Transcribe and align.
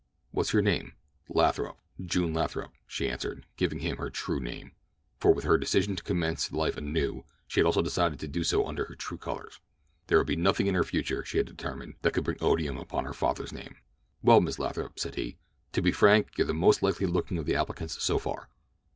"What 0.31 0.47
is 0.47 0.53
your 0.53 0.63
name?" 0.63 0.93
"Lathrop—June 1.29 2.33
Lathrop," 2.33 2.73
she 2.87 3.07
answered, 3.07 3.45
giving 3.55 3.81
him 3.81 3.97
her 3.97 4.09
true 4.09 4.39
name; 4.39 4.71
for 5.19 5.31
with 5.31 5.43
her 5.45 5.59
decision 5.59 5.95
to 5.95 6.01
commence 6.03 6.51
life 6.51 6.75
anew 6.75 7.23
she 7.45 7.59
had 7.59 7.67
also 7.67 7.83
decided 7.83 8.19
to 8.21 8.27
do 8.27 8.43
so 8.43 8.65
under 8.65 8.85
her 8.85 8.95
true 8.95 9.19
colors. 9.19 9.59
There 10.07 10.17
would 10.17 10.25
be 10.25 10.35
nothing 10.35 10.65
in 10.65 10.73
her 10.73 10.83
future, 10.83 11.23
she 11.23 11.37
had 11.37 11.45
determined, 11.45 11.97
that 12.01 12.13
could 12.15 12.23
bring 12.23 12.41
odium 12.41 12.77
upon 12.79 13.05
her 13.05 13.13
father's 13.13 13.53
name. 13.53 13.75
"Well 14.23 14.41
Miss 14.41 14.57
Lathrop," 14.57 14.97
said 14.97 15.13
he, 15.13 15.37
"to 15.71 15.83
be 15.83 15.91
frank, 15.91 16.29
you're 16.35 16.47
the 16.47 16.53
most 16.55 16.81
likely 16.81 17.05
looking 17.05 17.37
of 17.37 17.45
the 17.45 17.53
applicants 17.53 18.01
so 18.01 18.17
far. 18.17 18.49